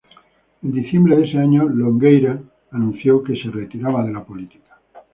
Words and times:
En 0.63 0.71
diciembre 0.71 1.15
de 1.15 1.25
ese 1.27 1.37
año, 1.37 1.69
Longueira 1.69 2.41
anunció 2.71 3.21
que 3.23 3.35
se 3.39 3.51
retiraba 3.51 4.03
de 4.03 4.11
la 4.11 4.23
política. 4.25 4.79